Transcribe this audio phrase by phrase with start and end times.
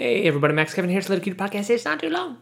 [0.00, 0.98] Hey everybody, Max Kevin here.
[0.98, 1.68] It's Little Cute Podcast.
[1.68, 2.38] It's not too long.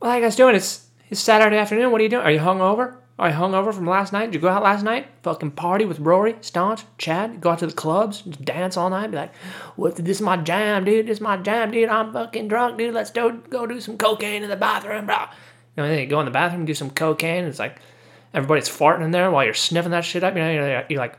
[0.00, 0.54] Well, how you guys doing?
[0.54, 1.90] It's it's Saturday afternoon.
[1.90, 2.22] What are you doing?
[2.22, 2.98] Are you hungover?
[3.18, 4.26] Are you hungover from last night?
[4.26, 5.08] Did you go out last night?
[5.24, 7.40] Fucking party with Rory, Staunch, Chad?
[7.40, 9.10] Go out to the clubs, just dance all night?
[9.10, 9.34] Be like,
[9.74, 9.96] what?
[9.96, 11.08] This is my jam, dude.
[11.08, 11.88] This is my jam, dude.
[11.88, 12.94] I'm fucking drunk, dude.
[12.94, 15.16] Let's do go do some cocaine in the bathroom, bro.
[15.76, 17.46] You know, then you go in the bathroom, do some cocaine.
[17.46, 17.80] It's like
[18.32, 20.36] everybody's farting in there while you're sniffing that shit up.
[20.36, 21.18] You know, you're, you're like,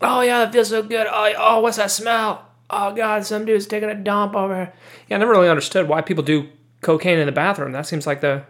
[0.00, 1.06] oh yeah, that feels so good.
[1.08, 2.47] Oh, oh, what's that smell?
[2.70, 4.72] Oh god, some dude's taking a dump over here.
[5.08, 6.48] Yeah, I never really understood why people do
[6.82, 7.72] cocaine in the bathroom.
[7.72, 8.44] That seems like the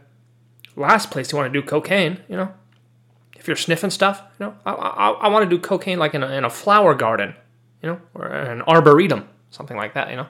[0.77, 2.19] last place you want to do cocaine.
[2.29, 2.55] You know,
[3.37, 6.23] if you're sniffing stuff, you know, I, I, I want to do cocaine like in
[6.23, 7.35] a, in a flower garden,
[7.83, 10.11] you know, or an arboretum, something like that.
[10.11, 10.27] You know,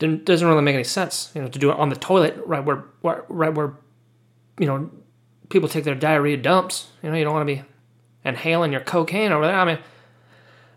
[0.00, 1.30] Didn't, doesn't really make any sense.
[1.34, 3.74] You know, to do it on the toilet, right where, where right where,
[4.58, 4.90] you know,
[5.48, 6.88] people take their diarrhea dumps.
[7.02, 7.62] You know, you don't want to be
[8.24, 9.56] inhaling your cocaine over there.
[9.56, 9.78] I mean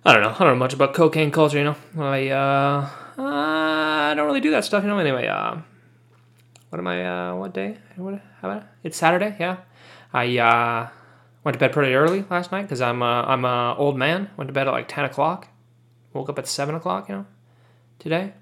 [0.06, 0.30] I don't know.
[0.30, 1.76] I don't know much about cocaine culture, you know.
[1.98, 4.98] I uh, I don't really do that stuff, you know.
[5.00, 5.58] Anyway, uh,
[6.70, 7.06] what am I?
[7.06, 7.78] Uh, what day?
[7.96, 8.22] What?
[8.42, 8.68] How about it?
[8.84, 9.36] It's Saturday.
[9.40, 9.58] Yeah.
[10.14, 10.90] I uh,
[11.44, 14.30] went to bed pretty early last night because I'm uh, I'm a old man.
[14.38, 15.48] Went to bed at like ten o'clock.
[16.14, 17.10] Woke up at seven o'clock.
[17.10, 17.26] You know,
[18.00, 18.34] today.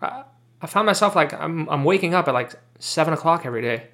[0.00, 0.24] I,
[0.60, 3.88] I found myself like I'm I'm waking up at like seven o'clock every day.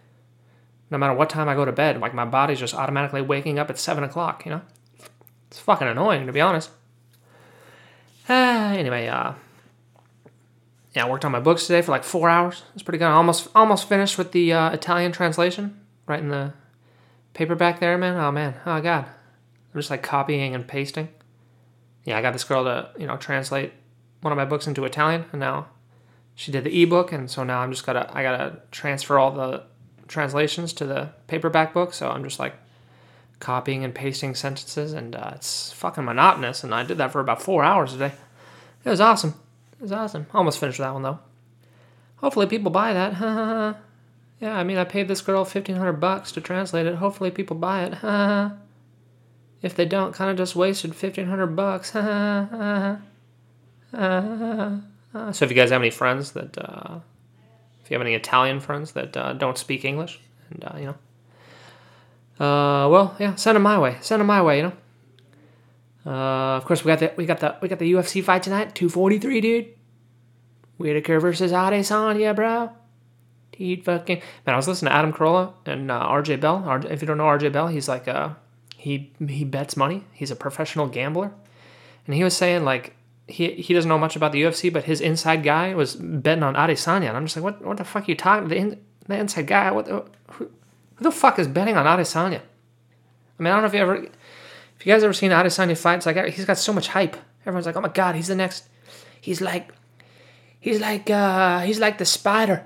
[0.90, 3.70] No matter what time I go to bed, like my body's just automatically waking up
[3.70, 4.44] at seven o'clock.
[4.44, 4.62] You know,
[5.48, 6.70] it's fucking annoying to be honest.
[8.28, 8.32] Uh,
[8.76, 9.34] anyway, uh,
[10.94, 12.62] yeah, I worked on my books today for like four hours.
[12.74, 13.06] It's pretty good.
[13.06, 16.54] I almost almost finished with the uh, Italian translation, right in the
[17.32, 18.16] paperback there, man.
[18.16, 21.08] Oh man, oh god, I'm just like copying and pasting.
[22.04, 23.72] Yeah, I got this girl to you know translate
[24.20, 25.66] one of my books into Italian, and now
[26.34, 29.64] she did the ebook, and so now I'm just gotta I gotta transfer all the
[30.06, 31.92] translations to the paperback book.
[31.92, 32.54] So I'm just like
[33.44, 36.64] copying and pasting sentences, and uh, it's fucking monotonous.
[36.64, 38.12] And I did that for about four hours a day.
[38.84, 39.34] It was awesome.
[39.78, 40.26] It was awesome.
[40.32, 41.18] Almost finished that one though.
[42.16, 43.12] Hopefully people buy that.
[44.40, 46.94] yeah, I mean I paid this girl fifteen hundred bucks to translate it.
[46.94, 47.92] Hopefully people buy it.
[49.62, 51.92] if they don't, kind of just wasted fifteen hundred bucks.
[51.92, 52.98] so
[53.92, 57.00] if you guys have any friends that, uh,
[57.82, 60.18] if you have any Italian friends that uh, don't speak English,
[60.50, 60.96] and uh, you know
[62.40, 63.96] uh, well, yeah, send them my way.
[64.00, 64.58] Send them my way.
[64.58, 64.72] You know.
[66.06, 68.74] Uh, of course, we got the we got the we got the UFC fight tonight.
[68.74, 69.68] Two forty three, dude.
[70.76, 72.70] Whittaker versus Adesanya, bro.
[73.56, 74.54] Dude, fucking man.
[74.54, 76.84] I was listening to Adam Carolla and uh, RJ Bell.
[76.90, 78.30] if you don't know RJ Bell, he's like uh
[78.76, 80.04] he he bets money.
[80.12, 81.32] He's a professional gambler,
[82.06, 82.96] and he was saying like
[83.28, 86.54] he he doesn't know much about the UFC, but his inside guy was betting on
[86.54, 88.48] Adesanya, and I'm just like, what what the fuck are you talking?
[88.48, 90.04] The, in, the inside guy, what the,
[90.96, 92.40] who the fuck is betting on Adesanya?
[93.38, 95.96] I mean, I don't know if you ever, if you guys ever seen Adesanya fight.
[95.96, 97.16] It's like he's got so much hype.
[97.42, 98.68] Everyone's like, oh my god, he's the next.
[99.20, 99.72] He's like,
[100.60, 102.64] he's like, uh, he's like the Spider.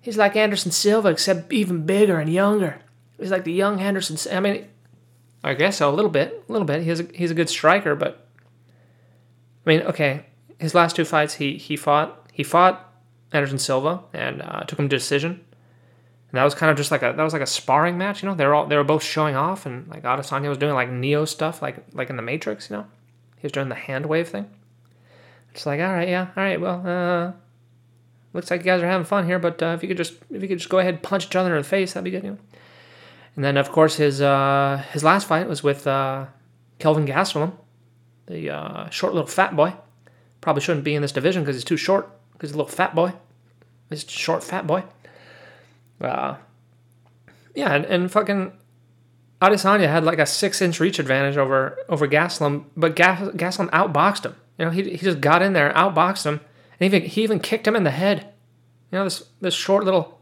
[0.00, 2.80] He's like Anderson Silva, except even bigger and younger.
[3.18, 4.16] He's like the young Anderson.
[4.34, 4.66] I mean,
[5.42, 6.82] I guess so, a little bit, a little bit.
[6.82, 8.26] He's a, he's a good striker, but
[9.66, 10.26] I mean, okay,
[10.58, 12.92] his last two fights, he he fought he fought
[13.32, 15.44] Anderson Silva and uh, took him to decision.
[16.30, 18.28] And that was kind of just like a that was like a sparring match, you
[18.28, 18.34] know.
[18.34, 21.24] They were all they were both showing off, and like Adesanya was doing like Neo
[21.24, 22.86] stuff, like like in the Matrix, you know.
[23.36, 24.50] He was doing the hand wave thing.
[25.52, 27.32] It's like, all right, yeah, all right, well, uh,
[28.32, 30.42] looks like you guys are having fun here, but uh, if you could just if
[30.42, 32.24] you could just go ahead and punch each other in the face, that'd be good,
[32.24, 32.38] you know.
[33.36, 36.26] And then of course his uh, his last fight was with uh,
[36.78, 37.52] Kelvin Gastelum,
[38.26, 39.72] the uh, short little fat boy.
[40.40, 42.10] Probably shouldn't be in this division because he's too short.
[42.32, 43.12] Because he's a little fat boy.
[43.90, 44.84] He's a short fat boy.
[46.00, 46.36] Uh,
[47.54, 48.52] yeah, and, and fucking
[49.40, 54.24] Adesanya had like a six inch reach advantage over over Gaslam, but Gas, Gastelum outboxed
[54.24, 54.36] him.
[54.58, 56.40] You know, he, he just got in there, outboxed him,
[56.80, 58.32] and even he even kicked him in the head.
[58.90, 60.20] You know, this this short little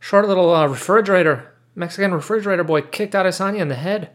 [0.00, 4.10] short little uh, refrigerator Mexican refrigerator boy kicked Adesanya in the head.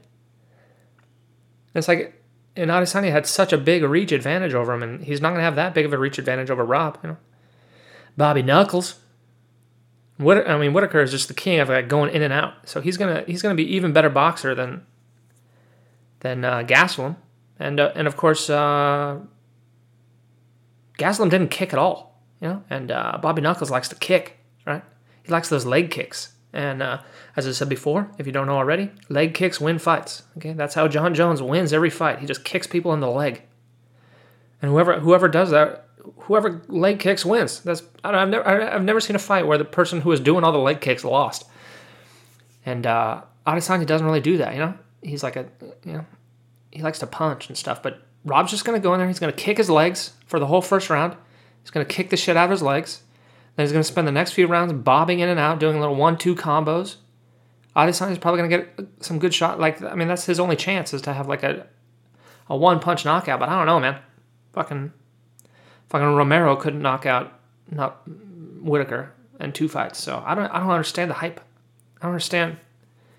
[1.74, 2.22] It's like,
[2.56, 5.56] and Adesanya had such a big reach advantage over him, and he's not gonna have
[5.56, 7.00] that big of a reach advantage over Rob.
[7.04, 7.18] You know,
[8.16, 9.00] Bobby Knuckles
[10.18, 12.54] what I mean, Whittaker is just the king of like going in and out.
[12.66, 14.86] So he's gonna he's gonna be even better boxer than
[16.22, 17.18] than uh, Gastelum,
[17.60, 19.20] and uh, and of course uh,
[20.98, 22.64] Gastelum didn't kick at all, you know.
[22.70, 24.84] And uh, Bobby Knuckles likes to kick, right?
[25.24, 26.34] He likes those leg kicks.
[26.54, 27.02] And uh,
[27.36, 30.24] as I said before, if you don't know already, leg kicks win fights.
[30.38, 32.20] Okay, that's how Jon Jones wins every fight.
[32.20, 33.44] He just kicks people in the leg.
[34.62, 35.87] And whoever whoever does that
[36.20, 37.62] whoever leg kicks wins.
[37.62, 40.44] That's I have never I've never seen a fight where the person who was doing
[40.44, 41.46] all the leg kicks lost.
[42.66, 44.54] And uh, Adesanya doesn't really do that.
[44.54, 45.48] You know, he's like a
[45.86, 46.06] you know
[46.72, 47.82] he likes to punch and stuff.
[47.82, 49.08] But Rob's just gonna go in there.
[49.08, 51.16] He's gonna kick his legs for the whole first round.
[51.68, 53.02] He's to kick the shit out of his legs.
[53.56, 56.36] Then he's to spend the next few rounds bobbing in and out, doing little one-two
[56.36, 56.96] combos.
[57.76, 59.60] Adesanya's probably to get some good shot.
[59.60, 61.68] Like, I mean, that's his only chance is to have like a
[62.50, 63.40] a one-punch knockout.
[63.40, 64.00] But I don't know, man.
[64.54, 64.94] Fucking,
[65.90, 67.34] fucking Romero couldn't knock out
[67.72, 68.02] not
[68.62, 70.00] Whittaker in two fights.
[70.00, 71.40] So I don't, I don't understand the hype.
[71.98, 72.58] I don't understand.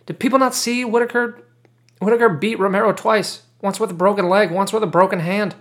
[0.06, 1.43] Did people not see Whittaker?
[2.00, 3.43] Whittaker beat Romero twice.
[3.61, 5.55] Once with a broken leg, once with a broken hand.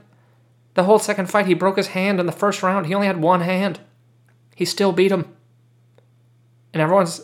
[0.76, 2.86] The whole second fight, he broke his hand in the first round.
[2.86, 3.80] He only had one hand.
[4.56, 5.34] He still beat him.
[6.74, 7.22] And everyone's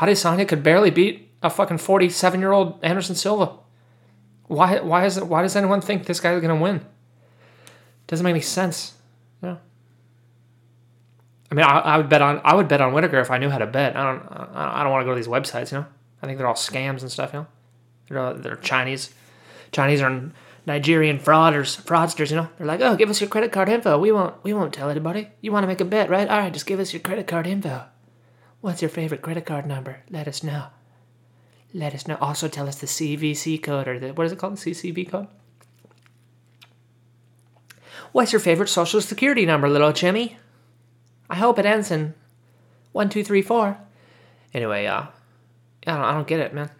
[0.00, 3.52] Adesanya could barely beat a fucking 47 year old Anderson Silva.
[4.48, 4.80] Why?
[4.80, 5.26] Why is it?
[5.26, 6.84] Why does anyone think this guy's gonna win?
[8.08, 8.94] Doesn't make any sense.
[9.42, 9.58] No.
[11.50, 13.50] I mean, I, I would bet on I would bet on Whittaker if I knew
[13.50, 13.96] how to bet.
[13.96, 14.22] I don't.
[14.54, 15.72] I don't want to go to these websites.
[15.72, 15.86] You know,
[16.22, 17.32] I think they're all scams and stuff.
[17.32, 19.12] You know, they're, they're Chinese.
[19.72, 20.30] Chinese are
[20.66, 22.30] Nigerian frauders, fraudsters.
[22.30, 23.98] You know, they're like, oh, give us your credit card info.
[23.98, 24.34] We won't.
[24.44, 25.28] We won't tell anybody.
[25.40, 26.28] You want to make a bet, right?
[26.28, 27.84] All right, just give us your credit card info.
[28.60, 30.02] What's your favorite credit card number?
[30.10, 30.66] Let us know.
[31.72, 32.18] Let us know.
[32.20, 34.56] Also, tell us the CVC code or the what is it called?
[34.56, 35.28] The CCV code.
[38.12, 40.36] What's your favorite social security number, little Jimmy?
[41.28, 42.14] I hope it ends in
[42.92, 43.78] one, two, three, four.
[44.52, 45.02] Anyway, uh,
[45.86, 46.70] I don't, I don't get it, man.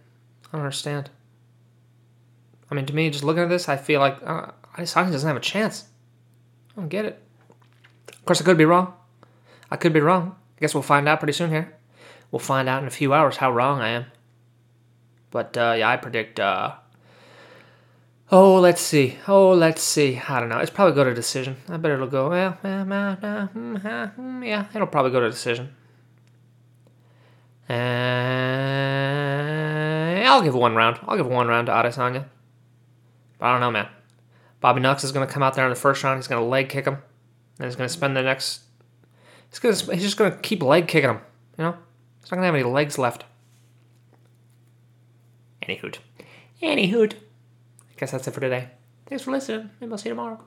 [0.46, 1.08] I don't understand.
[2.68, 5.36] I mean, to me, just looking at this, I feel like uh, Adesanya doesn't have
[5.36, 5.84] a chance.
[6.72, 7.22] I don't get it.
[8.08, 8.92] Of course, I could be wrong.
[9.70, 10.34] I could be wrong.
[10.56, 11.76] I guess we'll find out pretty soon here.
[12.32, 14.06] We'll find out in a few hours how wrong I am.
[15.30, 16.40] But uh, yeah, I predict.
[16.40, 16.74] Uh,
[18.30, 19.18] oh, let's see.
[19.28, 20.20] Oh, let's see.
[20.28, 20.58] I don't know.
[20.58, 21.56] It's probably go to decision.
[21.68, 22.30] I bet it'll go.
[22.30, 25.74] Well, hmm, hmm, yeah, it'll probably go to decision.
[27.68, 27.72] Uh,
[30.18, 30.98] and I'll give one round.
[31.06, 32.26] I'll give one round to Adesanya.
[33.40, 33.88] I don't know, man.
[34.60, 36.18] Bobby Knox is going to come out there in the first round.
[36.18, 36.98] He's going to leg kick him.
[37.58, 38.62] And he's going to spend the next.
[39.50, 41.20] He's, gonna, he's just going to keep leg kicking him.
[41.58, 41.76] You know?
[42.20, 43.24] He's not going to have any legs left.
[45.62, 46.00] Any hoot.
[46.60, 47.14] Any hoot.
[48.00, 48.68] Guess that's it for today.
[49.04, 49.68] Thanks for listening.
[49.78, 50.38] Maybe I'll see you tomorrow.